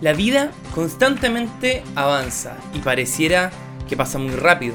La 0.00 0.12
vida 0.12 0.50
constantemente 0.74 1.82
avanza 1.94 2.56
y 2.74 2.80
pareciera 2.80 3.50
que 3.88 3.96
pasa 3.96 4.18
muy 4.18 4.34
rápido. 4.34 4.74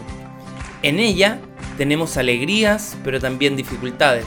En 0.82 0.98
ella 0.98 1.40
tenemos 1.78 2.18
alegrías, 2.18 2.98
pero 3.04 3.20
también 3.20 3.56
dificultades. 3.56 4.26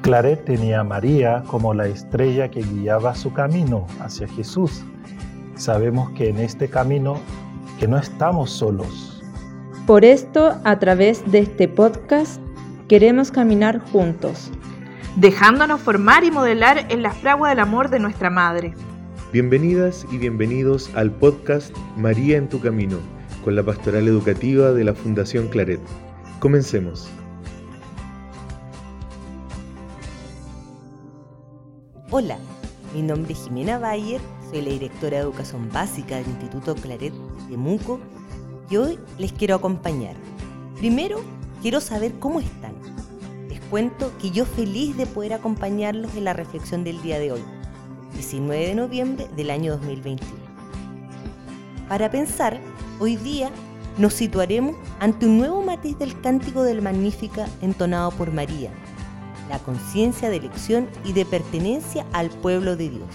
Claret 0.00 0.42
tenía 0.46 0.80
a 0.80 0.84
María 0.84 1.44
como 1.46 1.74
la 1.74 1.86
estrella 1.86 2.50
que 2.50 2.62
guiaba 2.62 3.14
su 3.14 3.34
camino 3.34 3.86
hacia 4.00 4.26
Jesús. 4.28 4.82
Sabemos 5.56 6.10
que 6.12 6.30
en 6.30 6.38
este 6.38 6.70
camino 6.70 7.20
que 7.78 7.86
no 7.86 7.98
estamos 7.98 8.50
solos. 8.50 9.22
Por 9.86 10.06
esto, 10.06 10.58
a 10.64 10.78
través 10.78 11.30
de 11.30 11.40
este 11.40 11.68
podcast, 11.68 12.40
queremos 12.88 13.30
caminar 13.30 13.80
juntos, 13.92 14.50
dejándonos 15.16 15.82
formar 15.82 16.24
y 16.24 16.30
modelar 16.30 16.86
en 16.88 17.02
la 17.02 17.10
fragua 17.10 17.50
del 17.50 17.58
amor 17.58 17.90
de 17.90 18.00
nuestra 18.00 18.30
Madre. 18.30 18.74
Bienvenidas 19.32 20.08
y 20.10 20.18
bienvenidos 20.18 20.90
al 20.96 21.12
podcast 21.12 21.72
María 21.96 22.36
en 22.36 22.48
tu 22.48 22.58
Camino, 22.58 22.98
con 23.44 23.54
la 23.54 23.62
pastoral 23.62 24.08
educativa 24.08 24.72
de 24.72 24.82
la 24.82 24.92
Fundación 24.92 25.46
Claret. 25.46 25.78
Comencemos. 26.40 27.08
Hola, 32.10 32.38
mi 32.92 33.02
nombre 33.02 33.34
es 33.34 33.44
Jimena 33.44 33.78
Bayer, 33.78 34.20
soy 34.50 34.62
la 34.62 34.72
directora 34.72 35.18
de 35.18 35.22
Educación 35.22 35.70
Básica 35.72 36.16
del 36.16 36.26
Instituto 36.26 36.74
Claret 36.74 37.12
de 37.48 37.56
Muco 37.56 38.00
y 38.68 38.78
hoy 38.78 38.98
les 39.16 39.32
quiero 39.32 39.54
acompañar. 39.54 40.16
Primero, 40.76 41.20
quiero 41.62 41.80
saber 41.80 42.14
cómo 42.18 42.40
están. 42.40 42.74
Les 43.48 43.60
cuento 43.60 44.10
que 44.20 44.32
yo 44.32 44.44
feliz 44.44 44.96
de 44.96 45.06
poder 45.06 45.34
acompañarlos 45.34 46.16
en 46.16 46.24
la 46.24 46.32
reflexión 46.32 46.82
del 46.82 47.00
día 47.00 47.20
de 47.20 47.30
hoy 47.30 47.42
19 48.20 48.66
de 48.66 48.74
noviembre 48.74 49.28
del 49.34 49.50
año 49.50 49.72
2021. 49.78 50.30
Para 51.88 52.10
pensar, 52.10 52.60
hoy 52.98 53.16
día 53.16 53.50
nos 53.96 54.12
situaremos 54.12 54.76
ante 54.98 55.24
un 55.24 55.38
nuevo 55.38 55.62
matiz 55.62 55.98
del 55.98 56.20
cántico 56.20 56.62
del 56.62 56.82
Magnífica 56.82 57.48
entonado 57.62 58.10
por 58.10 58.30
María, 58.30 58.72
la 59.48 59.58
conciencia 59.60 60.28
de 60.28 60.36
elección 60.36 60.86
y 61.02 61.14
de 61.14 61.24
pertenencia 61.24 62.04
al 62.12 62.28
pueblo 62.28 62.76
de 62.76 62.90
Dios. 62.90 63.08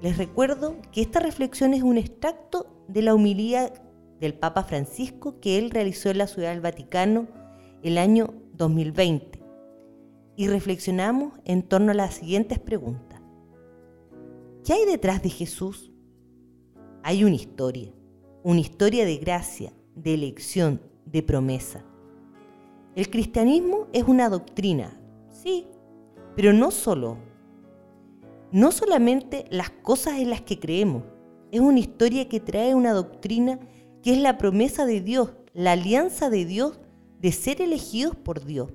Les 0.00 0.16
recuerdo 0.16 0.76
que 0.92 1.02
esta 1.02 1.18
reflexión 1.18 1.74
es 1.74 1.82
un 1.82 1.98
extracto 1.98 2.84
de 2.86 3.02
la 3.02 3.16
humilía 3.16 3.72
del 4.20 4.34
Papa 4.34 4.62
Francisco 4.62 5.40
que 5.40 5.58
él 5.58 5.72
realizó 5.72 6.08
en 6.10 6.18
la 6.18 6.28
Ciudad 6.28 6.50
del 6.50 6.60
Vaticano 6.60 7.26
el 7.82 7.98
año 7.98 8.32
2020 8.52 9.40
y 10.36 10.46
reflexionamos 10.46 11.32
en 11.44 11.64
torno 11.64 11.90
a 11.90 11.94
las 11.94 12.14
siguientes 12.14 12.60
preguntas. 12.60 13.15
¿Qué 14.66 14.72
hay 14.72 14.84
detrás 14.84 15.22
de 15.22 15.30
Jesús? 15.30 15.92
Hay 17.04 17.22
una 17.22 17.36
historia, 17.36 17.92
una 18.42 18.58
historia 18.58 19.04
de 19.04 19.16
gracia, 19.18 19.72
de 19.94 20.12
elección, 20.12 20.80
de 21.04 21.22
promesa. 21.22 21.84
El 22.96 23.08
cristianismo 23.08 23.86
es 23.92 24.02
una 24.02 24.28
doctrina, 24.28 25.00
sí, 25.30 25.68
pero 26.34 26.52
no 26.52 26.72
solo. 26.72 27.16
No 28.50 28.72
solamente 28.72 29.44
las 29.50 29.70
cosas 29.70 30.14
en 30.14 30.30
las 30.30 30.40
que 30.40 30.58
creemos, 30.58 31.04
es 31.52 31.60
una 31.60 31.78
historia 31.78 32.28
que 32.28 32.40
trae 32.40 32.74
una 32.74 32.92
doctrina 32.92 33.60
que 34.02 34.14
es 34.14 34.18
la 34.18 34.36
promesa 34.36 34.84
de 34.84 35.00
Dios, 35.00 35.30
la 35.54 35.72
alianza 35.72 36.28
de 36.28 36.44
Dios 36.44 36.80
de 37.20 37.30
ser 37.30 37.62
elegidos 37.62 38.16
por 38.16 38.44
Dios. 38.44 38.72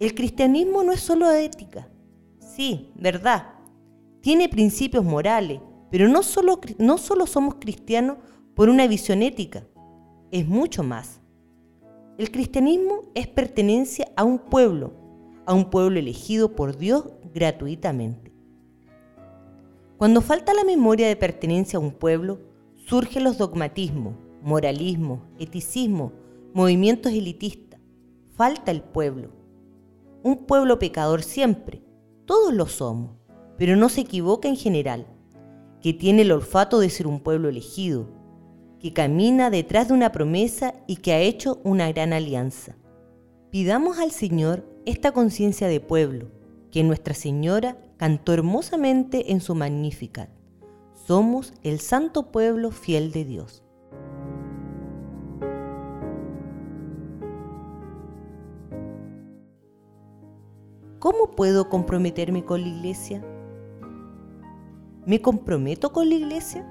El 0.00 0.14
cristianismo 0.14 0.82
no 0.82 0.92
es 0.92 1.00
solo 1.00 1.30
ética, 1.30 1.90
sí, 2.38 2.90
verdad, 2.94 3.61
tiene 4.22 4.48
principios 4.48 5.04
morales, 5.04 5.60
pero 5.90 6.08
no 6.08 6.22
solo, 6.22 6.60
no 6.78 6.96
solo 6.96 7.26
somos 7.26 7.56
cristianos 7.56 8.18
por 8.54 8.68
una 8.68 8.86
visión 8.86 9.20
ética, 9.20 9.66
es 10.30 10.46
mucho 10.46 10.82
más. 10.82 11.20
El 12.16 12.30
cristianismo 12.30 13.02
es 13.14 13.26
pertenencia 13.26 14.10
a 14.16 14.22
un 14.22 14.38
pueblo, 14.38 14.92
a 15.44 15.52
un 15.52 15.70
pueblo 15.70 15.98
elegido 15.98 16.54
por 16.54 16.78
Dios 16.78 17.04
gratuitamente. 17.34 18.32
Cuando 19.98 20.20
falta 20.20 20.54
la 20.54 20.64
memoria 20.64 21.08
de 21.08 21.16
pertenencia 21.16 21.78
a 21.78 21.82
un 21.82 21.90
pueblo, 21.90 22.38
surgen 22.86 23.24
los 23.24 23.38
dogmatismos, 23.38 24.14
moralismo, 24.42 25.22
eticismo, 25.38 26.12
movimientos 26.54 27.12
elitistas. 27.12 27.80
Falta 28.36 28.70
el 28.70 28.82
pueblo. 28.82 29.30
Un 30.22 30.46
pueblo 30.46 30.78
pecador 30.78 31.22
siempre, 31.22 31.82
todos 32.24 32.54
lo 32.54 32.66
somos 32.66 33.21
pero 33.58 33.76
no 33.76 33.88
se 33.88 34.02
equivoca 34.02 34.48
en 34.48 34.56
general, 34.56 35.06
que 35.80 35.92
tiene 35.92 36.22
el 36.22 36.32
olfato 36.32 36.78
de 36.80 36.90
ser 36.90 37.06
un 37.06 37.20
pueblo 37.20 37.48
elegido, 37.48 38.08
que 38.78 38.92
camina 38.92 39.50
detrás 39.50 39.88
de 39.88 39.94
una 39.94 40.12
promesa 40.12 40.74
y 40.86 40.96
que 40.96 41.12
ha 41.12 41.20
hecho 41.20 41.60
una 41.64 41.90
gran 41.92 42.12
alianza. 42.12 42.76
Pidamos 43.50 43.98
al 43.98 44.10
Señor 44.10 44.64
esta 44.86 45.12
conciencia 45.12 45.68
de 45.68 45.80
pueblo, 45.80 46.30
que 46.70 46.82
Nuestra 46.82 47.14
Señora 47.14 47.76
cantó 47.96 48.32
hermosamente 48.32 49.30
en 49.30 49.40
su 49.40 49.54
Magnificat. 49.54 50.30
Somos 51.06 51.52
el 51.62 51.78
santo 51.80 52.32
pueblo 52.32 52.70
fiel 52.70 53.12
de 53.12 53.24
Dios. 53.24 53.62
¿Cómo 60.98 61.32
puedo 61.32 61.68
comprometerme 61.68 62.44
con 62.44 62.62
la 62.62 62.68
iglesia? 62.68 63.24
¿Me 65.04 65.20
comprometo 65.20 65.92
con 65.92 66.08
la 66.08 66.14
iglesia? 66.14 66.64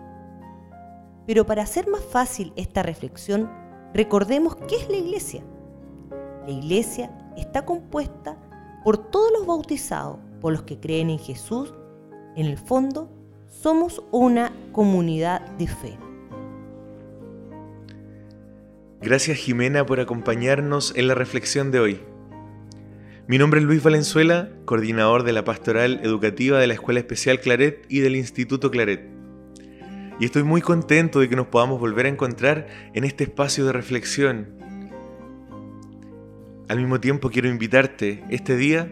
Pero 1.28 1.46
para 1.46 1.64
hacer 1.64 1.90
más 1.90 2.04
fácil 2.04 2.54
esta 2.56 2.82
reflexión, 2.82 3.52
recordemos 3.94 4.56
qué 4.68 4.78
es 4.78 4.90
la 4.90 4.98
iglesia. 4.98 5.44
La 6.46 6.52
iglesia 6.52 7.12
está 7.38 7.66
compuesta 7.66 8.38
por 8.84 8.98
todos 8.98 9.32
los 9.38 9.46
bautizados, 9.46 10.18
por 10.40 10.54
los 10.54 10.64
que 10.64 10.80
creen 10.80 11.10
en 11.10 11.20
Jesús. 11.20 11.74
En 12.36 12.46
el 12.46 12.58
fondo, 12.58 13.10
somos 13.48 14.02
una 14.12 14.54
comunidad 14.72 15.42
de 15.58 15.68
fe. 15.68 15.98
Gracias 19.02 19.38
Jimena 19.38 19.86
por 19.86 20.00
acompañarnos 20.00 20.94
en 20.96 21.08
la 21.08 21.16
reflexión 21.16 21.72
de 21.72 21.80
hoy. 21.80 22.11
Mi 23.32 23.38
nombre 23.38 23.62
es 23.62 23.66
Luis 23.66 23.82
Valenzuela, 23.82 24.50
coordinador 24.66 25.24
de 25.24 25.32
la 25.32 25.46
Pastoral 25.46 26.02
Educativa 26.04 26.60
de 26.60 26.68
la 26.68 26.74
Escuela 26.74 27.00
Especial 27.00 27.40
Claret 27.40 27.86
y 27.88 28.02
del 28.02 28.18
Instituto 28.18 28.70
Claret. 28.70 29.08
Y 30.20 30.26
estoy 30.26 30.44
muy 30.44 30.60
contento 30.60 31.22
de 31.22 31.30
que 31.30 31.38
nos 31.38 31.48
podamos 31.48 31.80
volver 31.80 32.08
a 32.08 32.10
encontrar 32.10 32.68
en 32.94 33.06
este 33.06 33.24
espacio 33.24 33.64
de 33.64 33.72
reflexión. 33.72 34.50
Al 36.68 36.80
mismo 36.80 37.00
tiempo 37.00 37.30
quiero 37.30 37.48
invitarte 37.48 38.22
este 38.30 38.58
día 38.58 38.92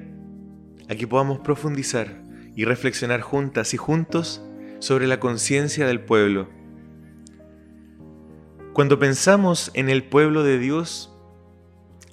a 0.88 0.96
que 0.96 1.06
podamos 1.06 1.40
profundizar 1.40 2.24
y 2.56 2.64
reflexionar 2.64 3.20
juntas 3.20 3.74
y 3.74 3.78
juntos 3.78 4.42
sobre 4.80 5.08
la 5.08 5.20
conciencia 5.20 5.86
del 5.86 6.00
pueblo. 6.00 6.48
Cuando 8.72 9.00
pensamos 9.00 9.70
en 9.74 9.90
el 9.90 10.06
pueblo 10.06 10.44
de 10.44 10.60
Dios, 10.60 11.14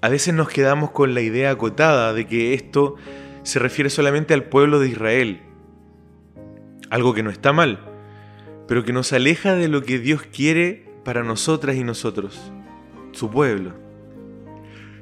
a 0.06 0.08
veces 0.08 0.32
nos 0.32 0.48
quedamos 0.48 0.92
con 0.92 1.14
la 1.14 1.20
idea 1.20 1.50
acotada 1.50 2.12
de 2.12 2.28
que 2.28 2.54
esto 2.54 2.94
se 3.42 3.58
refiere 3.58 3.90
solamente 3.90 4.34
al 4.34 4.44
pueblo 4.44 4.78
de 4.78 4.88
Israel, 4.88 5.40
algo 6.90 7.12
que 7.12 7.24
no 7.24 7.30
está 7.30 7.52
mal, 7.52 7.80
pero 8.68 8.84
que 8.84 8.92
nos 8.92 9.12
aleja 9.12 9.56
de 9.56 9.66
lo 9.66 9.82
que 9.82 9.98
Dios 9.98 10.22
quiere 10.22 10.88
para 11.04 11.24
nosotras 11.24 11.74
y 11.74 11.82
nosotros, 11.82 12.52
su 13.10 13.32
pueblo. 13.32 13.72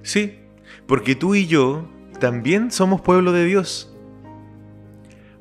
Sí, 0.00 0.38
porque 0.86 1.14
tú 1.14 1.34
y 1.34 1.48
yo 1.48 1.86
también 2.18 2.70
somos 2.70 3.02
pueblo 3.02 3.32
de 3.32 3.44
Dios. 3.44 3.94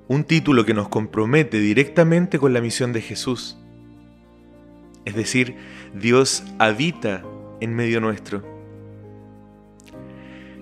Un 0.10 0.26
título 0.26 0.66
que 0.66 0.74
nos 0.74 0.90
compromete 0.90 1.62
directamente 1.62 2.38
con 2.38 2.52
la 2.52 2.60
misión 2.60 2.92
de 2.92 3.00
Jesús. 3.00 3.58
Es 5.06 5.16
decir, 5.16 5.56
Dios 5.94 6.44
habita 6.60 7.24
en 7.62 7.74
medio 7.74 8.02
nuestro. 8.02 8.53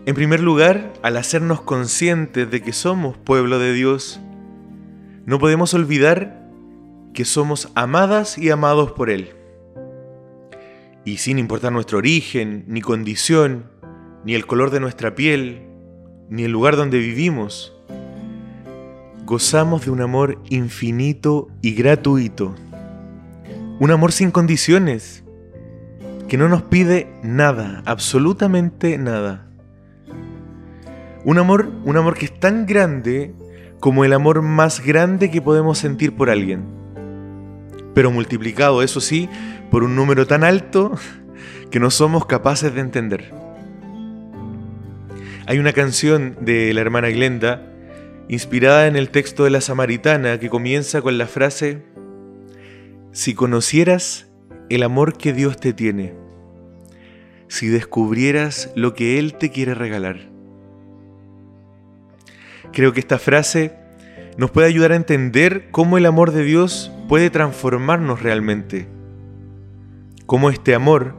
En 0.03 0.15
primer 0.15 0.39
lugar, 0.39 0.93
al 1.03 1.15
hacernos 1.15 1.61
conscientes 1.61 2.49
de 2.49 2.61
que 2.63 2.73
somos 2.73 3.17
pueblo 3.17 3.59
de 3.59 3.71
Dios, 3.71 4.19
no 5.27 5.37
podemos 5.37 5.75
olvidar 5.75 6.41
que 7.13 7.23
somos 7.23 7.69
amadas 7.75 8.39
y 8.39 8.49
amados 8.49 8.93
por 8.93 9.11
Él. 9.11 9.35
Y 11.05 11.17
sin 11.17 11.37
importar 11.37 11.71
nuestro 11.71 11.99
origen, 11.99 12.63
ni 12.67 12.81
condición, 12.81 13.65
ni 14.25 14.33
el 14.33 14.47
color 14.47 14.71
de 14.71 14.79
nuestra 14.79 15.13
piel, 15.13 15.67
ni 16.29 16.45
el 16.45 16.51
lugar 16.51 16.77
donde 16.77 16.97
vivimos, 16.97 17.71
gozamos 19.23 19.85
de 19.85 19.91
un 19.91 20.01
amor 20.01 20.41
infinito 20.49 21.47
y 21.61 21.75
gratuito. 21.75 22.55
Un 23.79 23.91
amor 23.91 24.11
sin 24.13 24.31
condiciones, 24.31 25.23
que 26.27 26.37
no 26.37 26.49
nos 26.49 26.63
pide 26.63 27.13
nada, 27.21 27.83
absolutamente 27.85 28.97
nada. 28.97 29.50
Un 31.23 31.37
amor, 31.37 31.71
un 31.85 31.97
amor 31.97 32.15
que 32.17 32.25
es 32.25 32.39
tan 32.39 32.65
grande 32.65 33.33
como 33.79 34.05
el 34.05 34.13
amor 34.13 34.41
más 34.41 34.83
grande 34.83 35.29
que 35.29 35.41
podemos 35.41 35.77
sentir 35.77 36.15
por 36.15 36.29
alguien, 36.29 36.63
pero 37.93 38.11
multiplicado, 38.11 38.81
eso 38.81 39.01
sí, 39.01 39.29
por 39.69 39.83
un 39.83 39.95
número 39.95 40.25
tan 40.25 40.43
alto 40.43 40.93
que 41.69 41.79
no 41.79 41.91
somos 41.91 42.25
capaces 42.25 42.73
de 42.73 42.81
entender. 42.81 43.33
Hay 45.45 45.59
una 45.59 45.73
canción 45.73 46.37
de 46.41 46.73
la 46.73 46.81
hermana 46.81 47.09
Glenda, 47.09 47.67
inspirada 48.29 48.87
en 48.87 48.95
el 48.95 49.09
texto 49.09 49.43
de 49.43 49.49
la 49.49 49.61
Samaritana, 49.61 50.39
que 50.39 50.49
comienza 50.49 51.01
con 51.01 51.17
la 51.17 51.27
frase, 51.27 51.83
Si 53.11 53.33
conocieras 53.33 54.31
el 54.69 54.83
amor 54.83 55.17
que 55.17 55.33
Dios 55.33 55.57
te 55.57 55.73
tiene, 55.73 56.13
si 57.49 57.67
descubrieras 57.67 58.71
lo 58.73 58.93
que 58.93 59.19
Él 59.19 59.33
te 59.33 59.49
quiere 59.51 59.73
regalar. 59.75 60.30
Creo 62.73 62.93
que 62.93 63.01
esta 63.01 63.19
frase 63.19 63.73
nos 64.37 64.51
puede 64.51 64.67
ayudar 64.67 64.93
a 64.93 64.95
entender 64.95 65.67
cómo 65.71 65.97
el 65.97 66.05
amor 66.05 66.31
de 66.31 66.43
Dios 66.43 66.91
puede 67.09 67.29
transformarnos 67.29 68.21
realmente. 68.21 68.87
Cómo 70.25 70.49
este 70.49 70.73
amor 70.73 71.15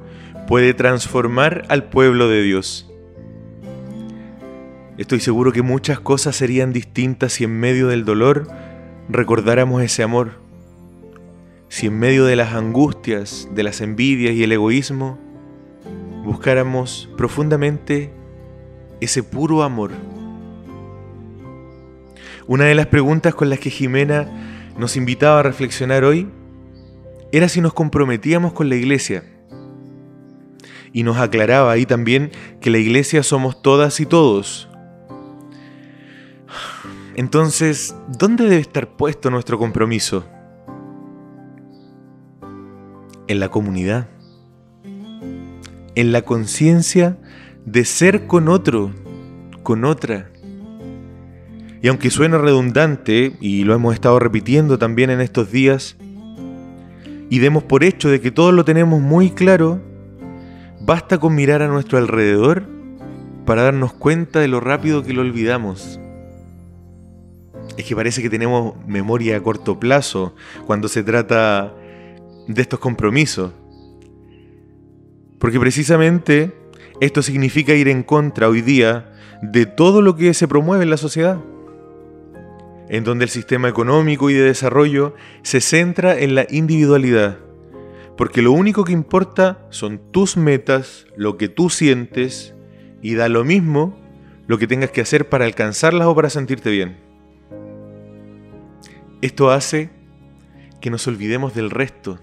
puede 0.48 0.72
transformar 0.72 1.64
al 1.68 1.84
pueblo 1.84 2.28
de 2.28 2.42
Dios. 2.42 2.90
Estoy 4.96 5.20
seguro 5.20 5.52
que 5.52 5.62
muchas 5.62 6.00
cosas 6.00 6.36
serían 6.36 6.72
distintas 6.72 7.34
si 7.34 7.44
en 7.44 7.58
medio 7.58 7.88
del 7.88 8.04
dolor 8.04 8.48
recordáramos 9.08 9.82
ese 9.82 10.02
amor. 10.02 10.32
Si 11.68 11.86
en 11.86 11.98
medio 11.98 12.24
de 12.24 12.36
las 12.36 12.54
angustias, 12.54 13.48
de 13.54 13.62
las 13.62 13.80
envidias 13.80 14.34
y 14.34 14.42
el 14.42 14.52
egoísmo, 14.52 15.18
buscáramos 16.24 17.08
profundamente 17.16 18.10
ese 19.00 19.22
puro 19.22 19.62
amor. 19.62 19.90
Una 22.46 22.64
de 22.64 22.74
las 22.74 22.86
preguntas 22.86 23.34
con 23.34 23.50
las 23.50 23.58
que 23.58 23.70
Jimena 23.70 24.28
nos 24.76 24.96
invitaba 24.96 25.40
a 25.40 25.42
reflexionar 25.42 26.04
hoy 26.04 26.28
era 27.30 27.48
si 27.48 27.60
nos 27.60 27.72
comprometíamos 27.72 28.52
con 28.52 28.68
la 28.68 28.76
iglesia. 28.76 29.24
Y 30.92 31.04
nos 31.04 31.16
aclaraba 31.16 31.72
ahí 31.72 31.86
también 31.86 32.30
que 32.60 32.70
la 32.70 32.78
iglesia 32.78 33.22
somos 33.22 33.62
todas 33.62 34.00
y 34.00 34.06
todos. 34.06 34.68
Entonces, 37.14 37.94
¿dónde 38.18 38.44
debe 38.44 38.60
estar 38.60 38.96
puesto 38.96 39.30
nuestro 39.30 39.58
compromiso? 39.58 40.26
En 43.28 43.40
la 43.40 43.48
comunidad 43.48 44.08
en 45.94 46.12
la 46.12 46.22
conciencia 46.22 47.18
de 47.64 47.84
ser 47.84 48.26
con 48.26 48.48
otro, 48.48 48.92
con 49.62 49.84
otra. 49.84 50.31
Y 51.82 51.88
aunque 51.88 52.10
suena 52.10 52.38
redundante, 52.38 53.36
y 53.40 53.64
lo 53.64 53.74
hemos 53.74 53.94
estado 53.94 54.20
repitiendo 54.20 54.78
también 54.78 55.10
en 55.10 55.20
estos 55.20 55.50
días, 55.50 55.96
y 57.28 57.40
demos 57.40 57.64
por 57.64 57.82
hecho 57.82 58.08
de 58.08 58.20
que 58.20 58.30
todo 58.30 58.52
lo 58.52 58.64
tenemos 58.64 59.00
muy 59.00 59.30
claro, 59.30 59.80
basta 60.80 61.18
con 61.18 61.34
mirar 61.34 61.60
a 61.60 61.66
nuestro 61.66 61.98
alrededor 61.98 62.64
para 63.44 63.62
darnos 63.62 63.92
cuenta 63.94 64.38
de 64.38 64.46
lo 64.46 64.60
rápido 64.60 65.02
que 65.02 65.12
lo 65.12 65.22
olvidamos. 65.22 65.98
Es 67.76 67.84
que 67.84 67.96
parece 67.96 68.22
que 68.22 68.30
tenemos 68.30 68.74
memoria 68.86 69.36
a 69.36 69.42
corto 69.42 69.80
plazo 69.80 70.36
cuando 70.66 70.86
se 70.86 71.02
trata 71.02 71.74
de 72.46 72.62
estos 72.62 72.78
compromisos. 72.78 73.50
Porque 75.40 75.58
precisamente 75.58 76.52
esto 77.00 77.22
significa 77.22 77.74
ir 77.74 77.88
en 77.88 78.04
contra 78.04 78.48
hoy 78.48 78.60
día 78.60 79.12
de 79.42 79.66
todo 79.66 80.00
lo 80.00 80.14
que 80.14 80.32
se 80.34 80.46
promueve 80.46 80.84
en 80.84 80.90
la 80.90 80.96
sociedad, 80.96 81.40
en 82.92 83.04
donde 83.04 83.24
el 83.24 83.30
sistema 83.30 83.70
económico 83.70 84.28
y 84.28 84.34
de 84.34 84.42
desarrollo 84.42 85.14
se 85.42 85.62
centra 85.62 86.20
en 86.20 86.34
la 86.34 86.46
individualidad, 86.50 87.38
porque 88.18 88.42
lo 88.42 88.52
único 88.52 88.84
que 88.84 88.92
importa 88.92 89.66
son 89.70 89.98
tus 90.12 90.36
metas, 90.36 91.06
lo 91.16 91.38
que 91.38 91.48
tú 91.48 91.70
sientes, 91.70 92.54
y 93.00 93.14
da 93.14 93.30
lo 93.30 93.44
mismo 93.44 93.98
lo 94.46 94.58
que 94.58 94.66
tengas 94.66 94.90
que 94.90 95.00
hacer 95.00 95.30
para 95.30 95.46
alcanzarlas 95.46 96.06
o 96.06 96.14
para 96.14 96.28
sentirte 96.28 96.68
bien. 96.68 96.98
Esto 99.22 99.50
hace 99.50 99.88
que 100.82 100.90
nos 100.90 101.06
olvidemos 101.06 101.54
del 101.54 101.70
resto. 101.70 102.18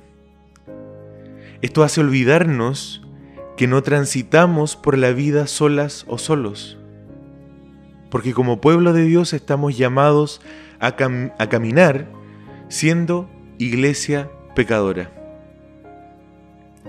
Esto 1.64 1.82
hace 1.82 2.00
olvidarnos 2.02 3.02
que 3.58 3.66
no 3.66 3.82
transitamos 3.82 4.76
por 4.76 5.00
la 5.00 5.14
vida 5.14 5.48
solas 5.48 6.06
o 6.08 6.20
solos. 6.20 6.79
Porque 8.10 8.34
como 8.34 8.62
pueblo 8.62 8.94
de 8.94 9.04
Dios 9.04 9.34
estamos 9.34 9.78
llamados 9.78 10.42
a, 10.80 10.96
caminar 10.96 12.08
siendo 12.68 13.30
iglesia 13.58 14.30
pecadora. 14.56 15.12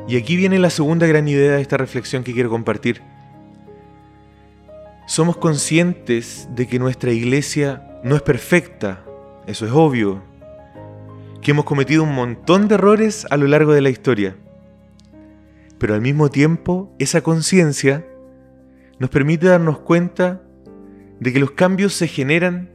Y 0.08 0.16
aquí 0.16 0.36
viene 0.36 0.58
la 0.58 0.70
segunda 0.70 1.06
gran 1.06 1.28
idea 1.28 1.52
de 1.52 1.62
esta 1.62 1.76
reflexión 1.76 2.24
que 2.24 2.32
quiero 2.32 2.50
compartir. 2.50 3.02
Somos 5.06 5.36
conscientes 5.36 6.48
de 6.54 6.66
que 6.66 6.78
nuestra 6.78 7.12
iglesia 7.12 8.00
no 8.04 8.16
es 8.16 8.22
perfecta, 8.22 9.04
eso 9.46 9.66
es 9.66 9.72
obvio, 9.72 10.22
que 11.42 11.50
hemos 11.50 11.64
cometido 11.64 12.04
un 12.04 12.14
montón 12.14 12.68
de 12.68 12.76
errores 12.76 13.26
a 13.30 13.36
lo 13.36 13.46
largo 13.46 13.72
de 13.72 13.80
la 13.80 13.90
historia 13.90 14.36
pero 15.80 15.94
al 15.94 16.02
mismo 16.02 16.28
tiempo 16.28 16.94
esa 16.98 17.22
conciencia 17.22 18.06
nos 18.98 19.08
permite 19.08 19.46
darnos 19.46 19.78
cuenta 19.78 20.42
de 21.20 21.32
que 21.32 21.38
los 21.38 21.52
cambios 21.52 21.92
se 21.92 22.08
generan 22.08 22.70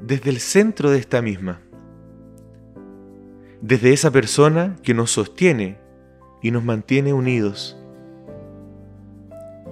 desde 0.00 0.30
el 0.30 0.40
centro 0.40 0.90
de 0.90 0.98
esta 0.98 1.22
misma, 1.22 1.60
desde 3.62 3.92
esa 3.92 4.10
persona 4.10 4.76
que 4.82 4.94
nos 4.94 5.12
sostiene 5.12 5.78
y 6.42 6.50
nos 6.50 6.64
mantiene 6.64 7.12
unidos. 7.12 7.76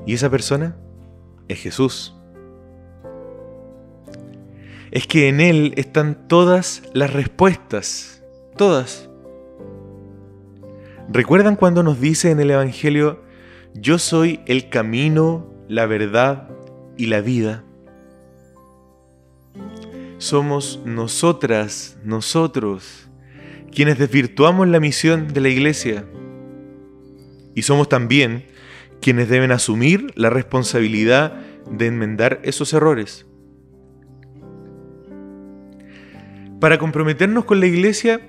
Y 0.07 0.15
esa 0.15 0.31
persona 0.31 0.77
es 1.49 1.59
Jesús. 1.59 2.15
Es 4.93 5.07
que 5.09 5.29
en 5.29 5.41
Él 5.41 5.75
están 5.77 6.29
todas 6.29 6.85
las 6.95 7.13
respuestas, 7.13 8.23
todas. 8.57 9.11
¿Recuerdan 11.09 11.57
cuando 11.57 11.83
nos 11.83 12.01
dice 12.01 12.31
en 12.31 12.41
el 12.41 12.53
Evangelio, 12.53 13.23
yo 13.75 13.99
soy 13.99 14.41
el 14.47 14.69
camino, 14.71 15.53
la 15.69 15.87
verdad 15.87 16.49
y 16.97 17.07
la 17.07 17.21
vida? 17.21 17.66
Somos 20.27 20.81
nosotras, 20.85 21.97
nosotros, 22.03 23.09
quienes 23.73 23.97
desvirtuamos 23.97 24.67
la 24.67 24.81
misión 24.81 25.33
de 25.33 25.41
la 25.41 25.49
iglesia. 25.49 26.05
Y 27.55 27.63
somos 27.63 27.89
también 27.89 28.45
quienes 29.01 29.29
deben 29.29 29.53
asumir 29.53 30.11
la 30.17 30.29
responsabilidad 30.29 31.35
de 31.71 31.87
enmendar 31.87 32.41
esos 32.43 32.73
errores. 32.73 33.25
Para 36.59 36.79
comprometernos 36.79 37.45
con 37.45 37.61
la 37.61 37.67
iglesia, 37.67 38.21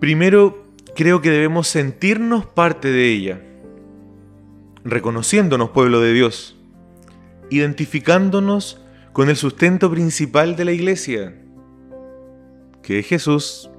primero 0.00 0.72
creo 0.96 1.20
que 1.20 1.28
debemos 1.28 1.68
sentirnos 1.68 2.46
parte 2.46 2.88
de 2.88 3.12
ella, 3.12 3.42
reconociéndonos 4.84 5.68
pueblo 5.68 6.00
de 6.00 6.14
Dios, 6.14 6.56
identificándonos 7.50 8.80
con 9.12 9.28
el 9.28 9.36
sustento 9.36 9.90
principal 9.90 10.56
de 10.56 10.64
la 10.64 10.72
iglesia, 10.72 11.34
que 12.82 12.98
es 12.98 13.06
Jesús. 13.06 13.70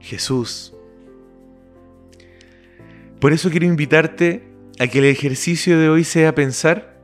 Jesús. 0.00 0.74
Por 3.20 3.32
eso 3.32 3.50
quiero 3.50 3.66
invitarte 3.66 4.44
a 4.78 4.86
que 4.86 4.98
el 4.98 5.06
ejercicio 5.06 5.78
de 5.78 5.88
hoy 5.88 6.04
sea 6.04 6.34
pensar 6.34 7.00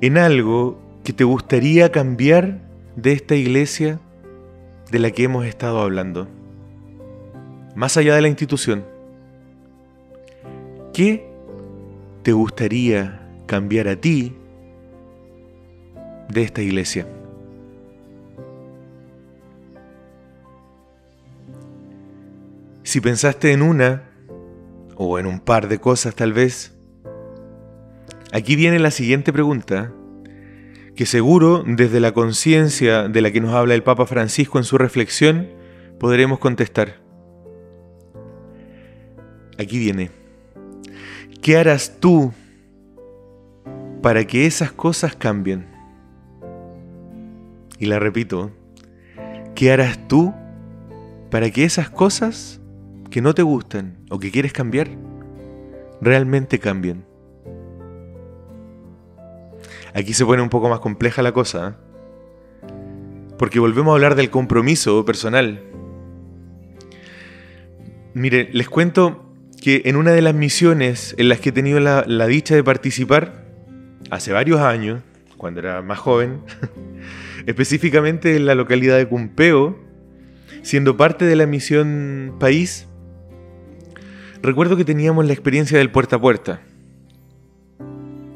en 0.00 0.18
algo 0.18 0.80
que 1.04 1.12
te 1.12 1.24
gustaría 1.24 1.92
cambiar 1.92 2.60
de 2.96 3.12
esta 3.12 3.36
iglesia 3.36 4.00
de 4.90 4.98
la 4.98 5.10
que 5.10 5.24
hemos 5.24 5.46
estado 5.46 5.80
hablando. 5.80 6.26
Más 7.76 7.96
allá 7.96 8.14
de 8.14 8.22
la 8.22 8.28
institución, 8.28 8.84
¿qué 10.92 11.28
te 12.22 12.32
gustaría 12.32 13.23
cambiar 13.46 13.88
a 13.88 14.00
ti 14.00 14.36
de 16.28 16.42
esta 16.42 16.62
iglesia? 16.62 17.06
Si 22.82 23.00
pensaste 23.00 23.52
en 23.52 23.62
una 23.62 24.04
o 24.96 25.18
en 25.18 25.26
un 25.26 25.40
par 25.40 25.68
de 25.68 25.78
cosas 25.78 26.14
tal 26.14 26.32
vez, 26.32 26.76
aquí 28.32 28.56
viene 28.56 28.78
la 28.78 28.90
siguiente 28.90 29.32
pregunta 29.32 29.92
que 30.94 31.06
seguro 31.06 31.64
desde 31.66 31.98
la 31.98 32.12
conciencia 32.12 33.08
de 33.08 33.20
la 33.20 33.32
que 33.32 33.40
nos 33.40 33.52
habla 33.54 33.74
el 33.74 33.82
Papa 33.82 34.06
Francisco 34.06 34.58
en 34.58 34.64
su 34.64 34.78
reflexión 34.78 35.48
podremos 35.98 36.38
contestar. 36.38 37.00
Aquí 39.58 39.78
viene. 39.78 40.10
¿Qué 41.42 41.56
harás 41.56 41.98
tú 42.00 42.32
para 44.04 44.26
que 44.26 44.44
esas 44.44 44.70
cosas 44.70 45.16
cambien? 45.16 45.64
y 47.78 47.86
la 47.86 47.98
repito, 47.98 48.50
¿qué 49.54 49.72
harás 49.72 50.08
tú 50.08 50.34
para 51.30 51.50
que 51.50 51.64
esas 51.64 51.88
cosas 51.88 52.60
que 53.10 53.22
no 53.22 53.34
te 53.34 53.40
gustan 53.40 53.96
o 54.10 54.18
que 54.18 54.30
quieres 54.30 54.52
cambiar 54.52 54.90
realmente 56.02 56.58
cambien? 56.58 57.06
Aquí 59.94 60.12
se 60.12 60.26
pone 60.26 60.42
un 60.42 60.50
poco 60.50 60.68
más 60.68 60.80
compleja 60.80 61.22
la 61.22 61.32
cosa, 61.32 61.68
¿eh? 61.68 62.72
porque 63.38 63.58
volvemos 63.58 63.92
a 63.92 63.94
hablar 63.94 64.16
del 64.16 64.28
compromiso 64.28 65.02
personal. 65.06 65.62
Mire, 68.12 68.50
les 68.52 68.68
cuento 68.68 69.32
que 69.62 69.80
en 69.86 69.96
una 69.96 70.12
de 70.12 70.20
las 70.20 70.34
misiones 70.34 71.14
en 71.16 71.30
las 71.30 71.40
que 71.40 71.48
he 71.48 71.52
tenido 71.52 71.80
la, 71.80 72.04
la 72.06 72.26
dicha 72.26 72.54
de 72.54 72.62
participar, 72.62 73.43
hace 74.10 74.32
varios 74.32 74.60
años, 74.60 75.02
cuando 75.36 75.60
era 75.60 75.82
más 75.82 75.98
joven, 75.98 76.40
específicamente 77.46 78.36
en 78.36 78.46
la 78.46 78.54
localidad 78.54 78.96
de 78.96 79.08
Cumpeo, 79.08 79.78
siendo 80.62 80.96
parte 80.96 81.24
de 81.24 81.36
la 81.36 81.46
misión 81.46 82.36
País, 82.38 82.88
recuerdo 84.42 84.76
que 84.76 84.84
teníamos 84.84 85.26
la 85.26 85.32
experiencia 85.32 85.78
del 85.78 85.90
puerta 85.90 86.16
a 86.16 86.20
puerta. 86.20 86.60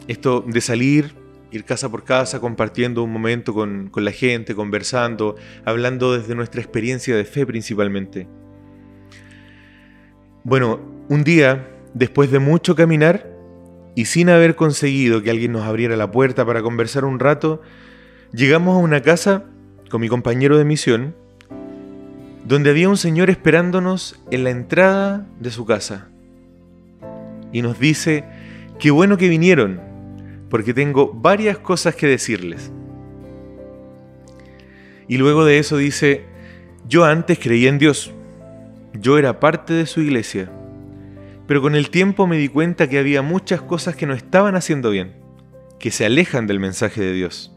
Esto 0.07 0.45
de 0.47 0.61
salir, 0.61 1.15
ir 1.51 1.65
casa 1.65 1.91
por 1.91 2.05
casa, 2.05 2.41
compartiendo 2.41 3.03
un 3.03 3.13
momento 3.13 3.55
con, 3.55 3.89
con 3.91 4.05
la 4.05 4.13
gente, 4.13 4.55
conversando, 4.55 5.37
hablando 5.65 6.19
desde 6.19 6.35
nuestra 6.35 6.61
experiencia 6.61 7.15
de 7.17 7.25
fe 7.25 7.47
principalmente. 7.47 8.27
Bueno, 10.45 10.81
un 11.09 11.25
día, 11.25 11.69
después 11.95 12.31
de 12.31 12.39
mucho 12.39 12.75
caminar, 12.75 13.38
y 13.99 14.05
sin 14.05 14.29
haber 14.29 14.55
conseguido 14.55 15.25
que 15.25 15.31
alguien 15.33 15.51
nos 15.51 15.65
abriera 15.65 15.97
la 15.97 16.13
puerta 16.13 16.47
para 16.47 16.63
conversar 16.63 17.05
un 17.05 17.19
rato, 17.19 17.63
llegamos 18.33 18.77
a 18.77 18.79
una 18.79 19.03
casa 19.03 19.43
con 19.91 20.01
mi 20.01 20.07
compañero 20.07 20.57
de 20.57 20.65
misión, 20.65 21.17
donde 22.45 22.71
había 22.71 22.89
un 22.89 22.97
señor 22.97 23.29
esperándonos 23.29 24.21
en 24.31 24.45
la 24.45 24.51
entrada 24.51 25.27
de 25.41 25.51
su 25.51 25.67
casa. 25.67 26.07
Y 27.53 27.61
nos 27.61 27.81
dice, 27.81 28.23
qué 28.79 28.93
bueno 28.93 29.17
que 29.17 29.29
vinieron, 29.29 29.81
porque 30.49 30.73
tengo 30.73 31.13
varias 31.13 31.59
cosas 31.59 31.97
que 31.97 32.07
decirles. 32.07 32.71
Y 35.09 35.17
luego 35.17 35.45
de 35.45 35.59
eso 35.59 35.77
dice, 35.77 36.23
yo 36.89 37.05
antes 37.05 37.41
creía 37.41 37.69
en 37.69 37.79
Dios, 37.79 38.13
yo 38.93 39.19
era 39.19 39.41
parte 39.41 39.75
de 39.75 39.87
su 39.87 40.03
iglesia, 40.03 40.53
pero 41.49 41.63
con 41.63 41.75
el 41.75 41.89
tiempo 41.89 42.27
me 42.27 42.37
di 42.37 42.49
cuenta 42.49 42.91
que 42.91 42.99
había 42.99 43.23
muchas 43.23 43.63
cosas 43.63 43.97
que 43.97 44.05
no 44.05 44.13
estaban 44.13 44.55
haciendo 44.55 44.91
bien, 44.91 45.17
que 45.81 45.91
se 45.91 46.05
alejan 46.05 46.47
del 46.47 46.61
mensaje 46.61 47.01
de 47.01 47.15
Dios. 47.15 47.57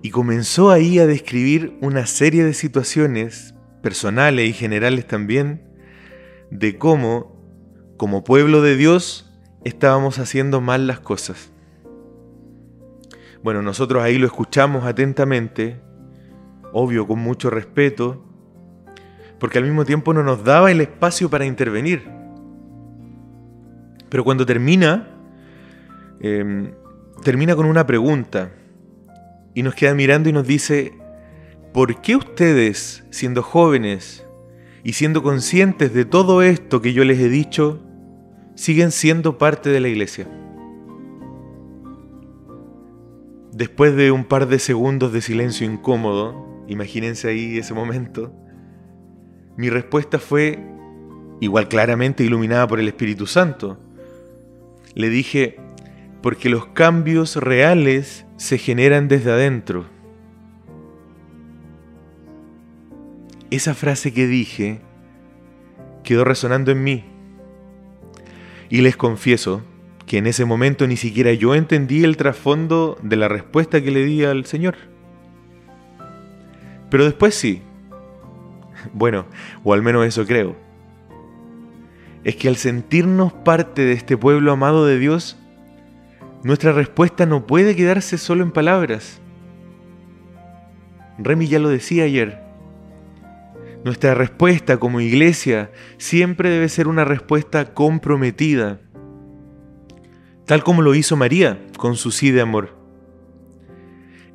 Y 0.00 0.08
comenzó 0.08 0.70
ahí 0.70 0.98
a 0.98 1.06
describir 1.06 1.76
una 1.82 2.06
serie 2.06 2.42
de 2.42 2.54
situaciones, 2.54 3.54
personales 3.82 4.48
y 4.48 4.54
generales 4.54 5.06
también, 5.06 5.68
de 6.50 6.78
cómo, 6.78 7.36
como 7.98 8.24
pueblo 8.24 8.62
de 8.62 8.76
Dios, 8.76 9.30
estábamos 9.64 10.18
haciendo 10.18 10.62
mal 10.62 10.86
las 10.86 11.00
cosas. 11.00 11.52
Bueno, 13.42 13.60
nosotros 13.60 14.02
ahí 14.02 14.16
lo 14.16 14.26
escuchamos 14.26 14.86
atentamente, 14.86 15.82
obvio 16.72 17.06
con 17.06 17.18
mucho 17.18 17.50
respeto, 17.50 18.25
porque 19.38 19.58
al 19.58 19.64
mismo 19.64 19.84
tiempo 19.84 20.14
no 20.14 20.22
nos 20.22 20.44
daba 20.44 20.70
el 20.70 20.80
espacio 20.80 21.28
para 21.28 21.44
intervenir. 21.44 22.08
Pero 24.08 24.24
cuando 24.24 24.46
termina, 24.46 25.08
eh, 26.20 26.72
termina 27.22 27.54
con 27.56 27.66
una 27.66 27.86
pregunta 27.86 28.50
y 29.54 29.62
nos 29.62 29.74
queda 29.74 29.94
mirando 29.94 30.28
y 30.28 30.32
nos 30.32 30.46
dice, 30.46 30.92
¿por 31.72 32.00
qué 32.00 32.16
ustedes, 32.16 33.04
siendo 33.10 33.42
jóvenes 33.42 34.24
y 34.84 34.92
siendo 34.92 35.22
conscientes 35.22 35.92
de 35.92 36.04
todo 36.04 36.42
esto 36.42 36.80
que 36.80 36.92
yo 36.92 37.04
les 37.04 37.18
he 37.18 37.28
dicho, 37.28 37.82
siguen 38.54 38.90
siendo 38.90 39.38
parte 39.38 39.70
de 39.70 39.80
la 39.80 39.88
iglesia? 39.88 40.28
Después 43.52 43.96
de 43.96 44.10
un 44.10 44.24
par 44.24 44.48
de 44.48 44.58
segundos 44.58 45.12
de 45.12 45.22
silencio 45.22 45.66
incómodo, 45.66 46.64
imagínense 46.68 47.28
ahí 47.28 47.56
ese 47.56 47.72
momento, 47.72 48.30
mi 49.56 49.70
respuesta 49.70 50.18
fue, 50.18 50.58
igual 51.40 51.68
claramente 51.68 52.24
iluminada 52.24 52.66
por 52.66 52.80
el 52.80 52.88
Espíritu 52.88 53.26
Santo. 53.26 53.78
Le 54.94 55.08
dije, 55.08 55.56
porque 56.22 56.48
los 56.48 56.66
cambios 56.66 57.36
reales 57.36 58.26
se 58.36 58.58
generan 58.58 59.08
desde 59.08 59.32
adentro. 59.32 59.86
Esa 63.50 63.74
frase 63.74 64.12
que 64.12 64.26
dije 64.26 64.80
quedó 66.02 66.24
resonando 66.24 66.70
en 66.70 66.82
mí. 66.82 67.04
Y 68.68 68.80
les 68.80 68.96
confieso 68.96 69.62
que 70.06 70.18
en 70.18 70.26
ese 70.26 70.44
momento 70.44 70.86
ni 70.86 70.96
siquiera 70.96 71.32
yo 71.32 71.54
entendí 71.54 72.04
el 72.04 72.16
trasfondo 72.16 72.98
de 73.02 73.16
la 73.16 73.28
respuesta 73.28 73.82
que 73.82 73.90
le 73.90 74.04
di 74.04 74.24
al 74.24 74.46
Señor. 74.46 74.76
Pero 76.90 77.04
después 77.04 77.34
sí, 77.34 77.62
bueno, 78.92 79.26
o 79.64 79.72
al 79.72 79.82
menos 79.82 80.06
eso 80.06 80.26
creo. 80.26 80.56
Es 82.24 82.36
que 82.36 82.48
al 82.48 82.56
sentirnos 82.56 83.32
parte 83.32 83.82
de 83.82 83.92
este 83.92 84.16
pueblo 84.16 84.52
amado 84.52 84.86
de 84.86 84.98
Dios, 84.98 85.38
nuestra 86.42 86.72
respuesta 86.72 87.26
no 87.26 87.46
puede 87.46 87.76
quedarse 87.76 88.18
solo 88.18 88.42
en 88.42 88.52
palabras. 88.52 89.20
Remy 91.18 91.46
ya 91.46 91.58
lo 91.58 91.68
decía 91.68 92.04
ayer. 92.04 92.42
Nuestra 93.84 94.14
respuesta 94.14 94.78
como 94.78 95.00
iglesia 95.00 95.70
siempre 95.96 96.50
debe 96.50 96.68
ser 96.68 96.88
una 96.88 97.04
respuesta 97.04 97.72
comprometida, 97.72 98.80
tal 100.44 100.64
como 100.64 100.82
lo 100.82 100.94
hizo 100.94 101.16
María 101.16 101.60
con 101.78 101.96
su 101.96 102.10
sí 102.10 102.30
de 102.30 102.40
amor. 102.40 102.76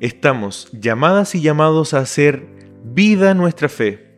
Estamos 0.00 0.70
llamadas 0.72 1.34
y 1.34 1.42
llamados 1.42 1.94
a 1.94 1.98
hacer 1.98 2.46
vida 2.82 3.34
nuestra 3.34 3.68
fe 3.68 4.11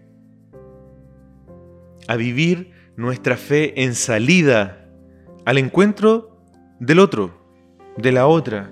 a 2.09 2.17
vivir 2.17 2.73
nuestra 2.97 3.37
fe 3.37 3.83
en 3.83 3.95
salida 3.95 4.87
al 5.45 5.59
encuentro 5.59 6.39
del 6.81 6.99
otro, 6.99 7.33
de 7.97 8.13
la 8.13 8.27
otra. 8.27 8.71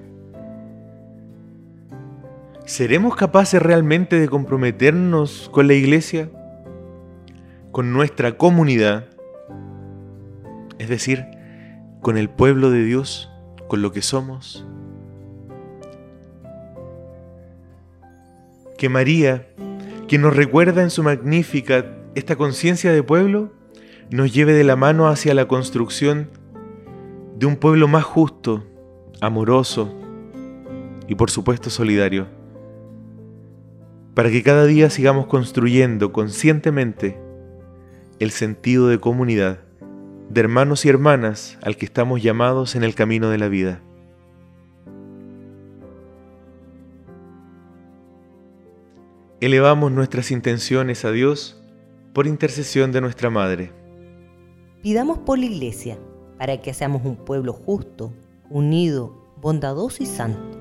¿Seremos 2.64 3.16
capaces 3.16 3.60
realmente 3.60 4.18
de 4.18 4.28
comprometernos 4.28 5.50
con 5.52 5.66
la 5.66 5.74
iglesia, 5.74 6.30
con 7.70 7.92
nuestra 7.92 8.36
comunidad, 8.36 9.06
es 10.78 10.88
decir, 10.88 11.26
con 12.00 12.16
el 12.16 12.30
pueblo 12.30 12.70
de 12.70 12.84
Dios, 12.84 13.30
con 13.68 13.82
lo 13.82 13.92
que 13.92 14.02
somos? 14.02 14.66
Que 18.78 18.88
María, 18.88 19.48
que 20.08 20.18
nos 20.18 20.34
recuerda 20.34 20.82
en 20.82 20.90
su 20.90 21.02
magnífica 21.02 21.84
esta 22.14 22.36
conciencia 22.36 22.92
de 22.92 23.02
pueblo 23.02 23.50
nos 24.10 24.32
lleve 24.34 24.52
de 24.52 24.64
la 24.64 24.76
mano 24.76 25.08
hacia 25.08 25.32
la 25.32 25.48
construcción 25.48 26.28
de 27.38 27.46
un 27.46 27.56
pueblo 27.56 27.88
más 27.88 28.04
justo, 28.04 28.64
amoroso 29.20 29.94
y 31.08 31.14
por 31.14 31.30
supuesto 31.30 31.70
solidario, 31.70 32.26
para 34.14 34.30
que 34.30 34.42
cada 34.42 34.66
día 34.66 34.90
sigamos 34.90 35.26
construyendo 35.26 36.12
conscientemente 36.12 37.18
el 38.18 38.30
sentido 38.30 38.88
de 38.88 39.00
comunidad, 39.00 39.60
de 40.28 40.40
hermanos 40.40 40.84
y 40.84 40.90
hermanas 40.90 41.58
al 41.62 41.78
que 41.78 41.86
estamos 41.86 42.22
llamados 42.22 42.76
en 42.76 42.84
el 42.84 42.94
camino 42.94 43.30
de 43.30 43.38
la 43.38 43.48
vida. 43.48 43.80
Elevamos 49.40 49.90
nuestras 49.90 50.30
intenciones 50.30 51.04
a 51.06 51.10
Dios 51.10 51.61
por 52.12 52.26
intercesión 52.26 52.92
de 52.92 53.00
nuestra 53.00 53.30
Madre. 53.30 53.72
Pidamos 54.82 55.18
por 55.18 55.38
la 55.38 55.46
Iglesia, 55.46 55.98
para 56.38 56.60
que 56.60 56.74
seamos 56.74 57.04
un 57.04 57.16
pueblo 57.16 57.52
justo, 57.52 58.12
unido, 58.50 59.14
bondadoso 59.40 60.02
y 60.02 60.06
santo. 60.06 60.58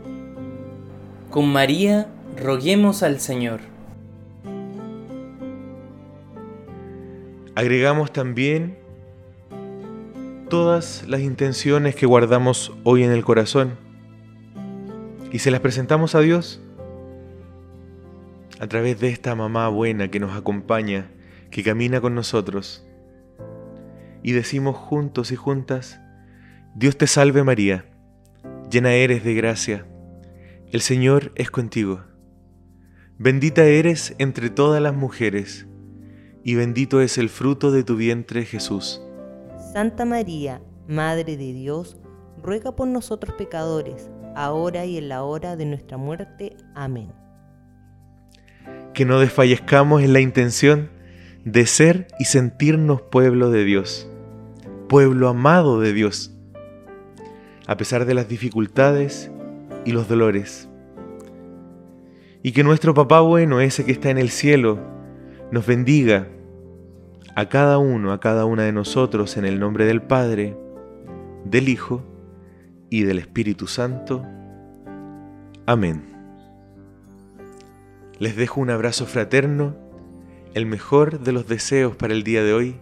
Con 1.29 1.51
María, 1.51 2.07
roguemos 2.37 3.03
al 3.03 3.19
Señor. 3.19 3.61
Agregamos 7.55 8.13
también 8.13 8.77
todas 10.49 11.05
las 11.07 11.21
intenciones 11.21 11.95
que 11.95 12.05
guardamos 12.05 12.73
hoy 12.83 13.03
en 13.03 13.11
el 13.11 13.23
corazón 13.23 13.77
y 15.31 15.39
se 15.39 15.51
las 15.51 15.59
presentamos 15.61 16.15
a 16.15 16.19
Dios 16.19 16.61
a 18.59 18.67
través 18.67 18.99
de 18.99 19.09
esta 19.09 19.35
mamá 19.35 19.67
buena 19.69 20.09
que 20.09 20.19
nos 20.19 20.35
acompaña 20.35 21.09
que 21.51 21.63
camina 21.63 22.01
con 22.01 22.15
nosotros. 22.15 22.87
Y 24.23 24.31
decimos 24.31 24.75
juntos 24.75 25.31
y 25.31 25.35
juntas, 25.35 25.99
Dios 26.75 26.97
te 26.97 27.05
salve 27.07 27.43
María, 27.43 27.85
llena 28.71 28.93
eres 28.93 29.23
de 29.23 29.33
gracia, 29.33 29.85
el 30.71 30.81
Señor 30.81 31.33
es 31.35 31.51
contigo 31.51 32.05
Bendita 33.23 33.65
eres 33.65 34.15
entre 34.17 34.49
todas 34.49 34.81
las 34.81 34.95
mujeres, 34.95 35.67
y 36.43 36.55
bendito 36.55 37.01
es 37.01 37.19
el 37.19 37.29
fruto 37.29 37.71
de 37.71 37.83
tu 37.83 37.95
vientre 37.95 38.45
Jesús. 38.45 38.99
Santa 39.73 40.05
María, 40.05 40.59
Madre 40.87 41.37
de 41.37 41.53
Dios, 41.53 41.97
ruega 42.41 42.75
por 42.75 42.87
nosotros 42.87 43.35
pecadores, 43.35 44.09
ahora 44.35 44.85
y 44.85 44.97
en 44.97 45.07
la 45.07 45.21
hora 45.21 45.55
de 45.55 45.65
nuestra 45.65 45.97
muerte. 45.97 46.57
Amén. 46.73 47.13
Que 48.95 49.05
no 49.05 49.19
desfallezcamos 49.19 50.01
en 50.01 50.13
la 50.13 50.19
intención 50.19 50.89
de 51.45 51.65
ser 51.65 52.07
y 52.19 52.25
sentirnos 52.25 53.01
pueblo 53.01 53.49
de 53.49 53.63
Dios, 53.63 54.09
pueblo 54.87 55.27
amado 55.27 55.79
de 55.79 55.93
Dios, 55.93 56.33
a 57.67 57.77
pesar 57.77 58.05
de 58.05 58.13
las 58.13 58.27
dificultades 58.27 59.31
y 59.85 59.91
los 59.91 60.07
dolores 60.07 60.69
y 62.43 62.51
que 62.53 62.63
nuestro 62.63 62.93
papá 62.93 63.21
bueno, 63.21 63.59
ese 63.59 63.85
que 63.85 63.91
está 63.91 64.09
en 64.09 64.17
el 64.17 64.29
cielo, 64.29 64.79
nos 65.51 65.65
bendiga 65.65 66.27
a 67.35 67.49
cada 67.49 67.77
uno, 67.77 68.11
a 68.11 68.19
cada 68.19 68.45
una 68.45 68.63
de 68.63 68.71
nosotros, 68.71 69.37
en 69.37 69.45
el 69.45 69.59
nombre 69.59 69.85
del 69.85 70.01
Padre, 70.01 70.57
del 71.45 71.69
Hijo 71.69 72.03
y 72.89 73.03
del 73.03 73.19
Espíritu 73.19 73.67
Santo. 73.67 74.25
Amén. 75.65 76.03
Les 78.17 78.35
dejo 78.35 78.59
un 78.59 78.69
abrazo 78.69 79.05
fraterno, 79.05 79.75
el 80.53 80.65
mejor 80.65 81.19
de 81.21 81.31
los 81.31 81.47
deseos 81.47 81.95
para 81.95 82.13
el 82.13 82.23
día 82.23 82.43
de 82.43 82.53
hoy 82.53 82.75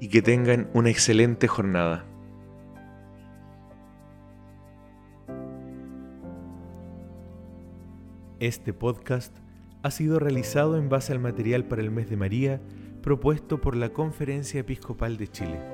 y 0.00 0.08
que 0.08 0.22
tengan 0.22 0.68
una 0.72 0.90
excelente 0.90 1.46
jornada. 1.46 2.04
Este 8.40 8.72
podcast 8.72 9.36
ha 9.82 9.90
sido 9.90 10.18
realizado 10.18 10.76
en 10.76 10.88
base 10.88 11.12
al 11.12 11.20
material 11.20 11.64
para 11.64 11.82
el 11.82 11.90
mes 11.90 12.08
de 12.10 12.16
María 12.16 12.60
propuesto 13.02 13.60
por 13.60 13.76
la 13.76 13.90
Conferencia 13.90 14.60
Episcopal 14.60 15.16
de 15.16 15.28
Chile. 15.28 15.71